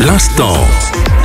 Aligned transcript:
L'instant. 0.00 1.19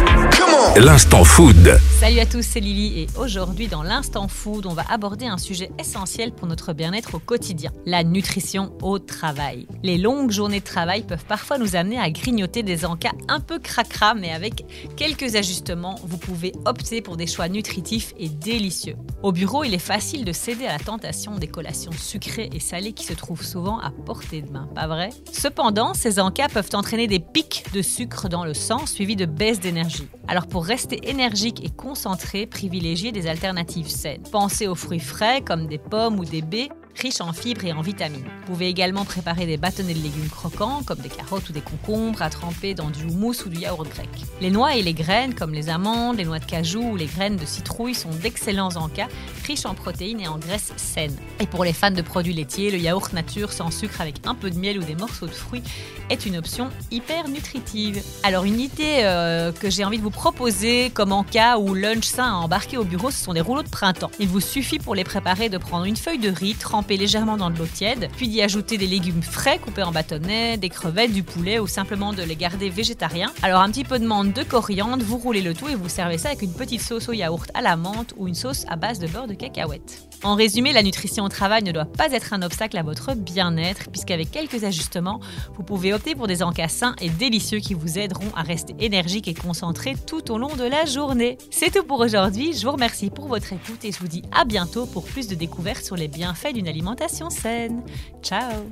L'instant 0.77 1.23
food. 1.23 1.79
Salut 2.01 2.19
à 2.19 2.25
tous, 2.25 2.41
c'est 2.41 2.59
Lily 2.59 2.99
et 2.99 3.07
aujourd'hui 3.17 3.69
dans 3.69 3.81
l'instant 3.81 4.27
food, 4.27 4.65
on 4.65 4.73
va 4.73 4.83
aborder 4.89 5.25
un 5.25 5.37
sujet 5.37 5.71
essentiel 5.79 6.33
pour 6.33 6.49
notre 6.49 6.73
bien-être 6.73 7.15
au 7.15 7.19
quotidien, 7.19 7.71
la 7.85 8.03
nutrition 8.03 8.73
au 8.81 8.99
travail. 8.99 9.67
Les 9.83 9.97
longues 9.97 10.31
journées 10.31 10.59
de 10.59 10.65
travail 10.65 11.03
peuvent 11.03 11.23
parfois 11.23 11.59
nous 11.59 11.77
amener 11.77 11.97
à 11.97 12.11
grignoter 12.11 12.61
des 12.61 12.83
encas 12.83 13.13
un 13.29 13.39
peu 13.39 13.57
cracra, 13.57 14.15
mais 14.15 14.33
avec 14.33 14.65
quelques 14.97 15.37
ajustements, 15.37 15.95
vous 16.03 16.17
pouvez 16.17 16.51
opter 16.65 17.01
pour 17.01 17.15
des 17.15 17.25
choix 17.25 17.47
nutritifs 17.47 18.13
et 18.19 18.27
délicieux. 18.27 18.97
Au 19.23 19.31
bureau, 19.31 19.63
il 19.63 19.73
est 19.73 19.79
facile 19.79 20.25
de 20.25 20.33
céder 20.33 20.65
à 20.65 20.73
la 20.73 20.83
tentation 20.83 21.37
des 21.37 21.47
collations 21.47 21.93
sucrées 21.93 22.49
et 22.51 22.59
salées 22.59 22.91
qui 22.91 23.05
se 23.05 23.13
trouvent 23.13 23.45
souvent 23.45 23.79
à 23.79 23.91
portée 23.91 24.41
de 24.41 24.51
main, 24.51 24.67
pas 24.75 24.87
vrai? 24.87 25.11
Cependant, 25.31 25.93
ces 25.93 26.19
encas 26.19 26.49
peuvent 26.49 26.71
entraîner 26.73 27.07
des 27.07 27.19
pics 27.19 27.63
de 27.73 27.81
sucre 27.81 28.27
dans 28.27 28.43
le 28.43 28.53
sang 28.53 28.85
suivis 28.85 29.15
de 29.15 29.25
baisse 29.25 29.61
d'énergie. 29.61 30.09
Alors 30.27 30.47
pour 30.47 30.64
rester 30.65 31.09
énergique 31.09 31.63
et 31.63 31.69
concentré, 31.69 32.47
privilégiez 32.47 33.11
des 33.11 33.27
alternatives 33.27 33.89
saines. 33.89 34.23
Pensez 34.31 34.67
aux 34.67 34.75
fruits 34.75 34.99
frais 34.99 35.41
comme 35.41 35.67
des 35.67 35.77
pommes 35.77 36.19
ou 36.19 36.25
des 36.25 36.41
baies 36.41 36.69
riche 36.99 37.21
en 37.21 37.33
fibres 37.33 37.65
et 37.65 37.73
en 37.73 37.81
vitamines. 37.81 38.23
Vous 38.23 38.53
pouvez 38.53 38.67
également 38.67 39.05
préparer 39.05 39.45
des 39.45 39.57
bâtonnets 39.57 39.93
de 39.93 40.01
légumes 40.01 40.29
croquants, 40.29 40.81
comme 40.85 40.99
des 40.99 41.09
carottes 41.09 41.49
ou 41.49 41.53
des 41.53 41.61
concombres, 41.61 42.21
à 42.21 42.29
tremper 42.29 42.73
dans 42.73 42.89
du 42.89 43.05
houmous 43.05 43.45
ou 43.45 43.49
du 43.49 43.59
yaourt 43.59 43.87
grec. 43.89 44.09
Les 44.41 44.49
noix 44.49 44.75
et 44.75 44.81
les 44.81 44.93
graines, 44.93 45.33
comme 45.33 45.53
les 45.53 45.69
amandes, 45.69 46.17
les 46.17 46.25
noix 46.25 46.39
de 46.39 46.45
cajou 46.45 46.81
ou 46.81 46.95
les 46.95 47.05
graines 47.05 47.35
de 47.35 47.45
citrouille, 47.45 47.95
sont 47.95 48.09
d'excellents 48.09 48.75
encas, 48.75 49.07
riches 49.45 49.65
en 49.65 49.73
protéines 49.73 50.21
et 50.21 50.27
en 50.27 50.37
graisses 50.37 50.73
saines. 50.77 51.15
Et 51.39 51.47
pour 51.47 51.63
les 51.63 51.73
fans 51.73 51.91
de 51.91 52.01
produits 52.01 52.33
laitiers, 52.33 52.71
le 52.71 52.77
yaourt 52.77 53.13
nature 53.13 53.51
sans 53.51 53.71
sucre 53.71 54.01
avec 54.01 54.15
un 54.25 54.35
peu 54.35 54.49
de 54.49 54.57
miel 54.57 54.79
ou 54.79 54.83
des 54.83 54.95
morceaux 54.95 55.27
de 55.27 55.31
fruits 55.31 55.63
est 56.09 56.25
une 56.25 56.37
option 56.37 56.69
hyper 56.91 57.27
nutritive. 57.27 58.01
Alors 58.23 58.43
une 58.45 58.59
idée 58.59 59.01
euh, 59.03 59.51
que 59.51 59.69
j'ai 59.69 59.83
envie 59.83 59.97
de 59.97 60.03
vous 60.03 60.11
proposer 60.11 60.91
comme 60.91 61.11
encas 61.11 61.57
ou 61.57 61.73
lunch 61.73 62.05
sain 62.05 62.31
à 62.31 62.35
embarquer 62.35 62.77
au 62.77 62.83
bureau, 62.83 63.11
ce 63.11 63.23
sont 63.23 63.33
des 63.33 63.41
rouleaux 63.41 63.63
de 63.63 63.69
printemps. 63.69 64.11
Il 64.19 64.27
vous 64.27 64.39
suffit 64.39 64.79
pour 64.79 64.95
les 64.95 65.03
préparer 65.03 65.49
de 65.49 65.57
prendre 65.57 65.85
une 65.85 65.97
feuille 65.97 66.19
de 66.19 66.29
riz 66.29 66.55
trempée 66.55 66.84
légèrement 66.89 67.37
dans 67.37 67.49
de 67.49 67.57
l'eau 67.57 67.65
tiède, 67.65 68.09
puis 68.15 68.27
d'y 68.27 68.41
ajouter 68.41 68.77
des 68.77 68.87
légumes 68.87 69.23
frais 69.23 69.59
coupés 69.59 69.83
en 69.83 69.91
bâtonnets, 69.91 70.57
des 70.57 70.69
crevettes, 70.69 71.11
du 71.11 71.23
poulet 71.23 71.59
ou 71.59 71.67
simplement 71.67 72.13
de 72.13 72.23
les 72.23 72.35
garder 72.35 72.69
végétariens. 72.69 73.31
Alors 73.41 73.61
un 73.61 73.69
petit 73.71 73.83
peu 73.83 73.99
de 73.99 74.05
menthe, 74.05 74.35
de 74.35 74.43
coriandre, 74.43 75.03
vous 75.03 75.17
roulez 75.17 75.41
le 75.41 75.53
tout 75.53 75.67
et 75.67 75.75
vous 75.75 75.89
servez 75.89 76.17
ça 76.17 76.29
avec 76.29 76.43
une 76.43 76.53
petite 76.53 76.81
sauce 76.81 77.09
au 77.09 77.13
yaourt 77.13 77.49
à 77.53 77.61
la 77.61 77.75
menthe 77.75 78.13
ou 78.17 78.27
une 78.27 78.35
sauce 78.35 78.65
à 78.67 78.75
base 78.75 78.99
de 78.99 79.07
beurre 79.07 79.27
de 79.27 79.33
cacahuète. 79.33 80.14
En 80.25 80.33
résumé, 80.33 80.73
la 80.73 80.81
nutrition 80.81 81.23
au 81.23 81.29
travail 81.29 81.61
ne 81.61 81.71
doit 81.71 81.85
pas 81.85 82.11
être 82.11 82.33
un 82.33 82.41
obstacle 82.41 82.79
à 82.79 82.81
votre 82.81 83.13
bien-être 83.13 83.91
puisqu'avec 83.91 84.31
quelques 84.31 84.63
ajustements, 84.63 85.19
vous 85.53 85.61
pouvez 85.61 85.93
opter 85.93 86.15
pour 86.15 86.25
des 86.25 86.41
encas 86.41 86.67
sains 86.67 86.95
et 86.99 87.09
délicieux 87.09 87.59
qui 87.59 87.75
vous 87.75 87.99
aideront 87.99 88.31
à 88.35 88.41
rester 88.41 88.73
énergique 88.79 89.27
et 89.27 89.35
concentré 89.35 89.93
tout 90.07 90.31
au 90.31 90.39
long 90.39 90.55
de 90.55 90.63
la 90.63 90.85
journée. 90.85 91.37
C'est 91.51 91.71
tout 91.71 91.83
pour 91.83 91.99
aujourd'hui, 91.99 92.53
je 92.53 92.65
vous 92.65 92.71
remercie 92.71 93.11
pour 93.11 93.27
votre 93.27 93.53
écoute 93.53 93.85
et 93.85 93.91
je 93.91 93.99
vous 93.99 94.07
dis 94.07 94.23
à 94.31 94.45
bientôt 94.45 94.87
pour 94.87 95.05
plus 95.05 95.27
de 95.27 95.35
découvertes 95.35 95.85
sur 95.85 95.95
les 95.95 96.07
bienfaits 96.07 96.53
d'une 96.53 96.67
alimentation 96.67 97.29
saine. 97.29 97.83
Ciao 98.23 98.65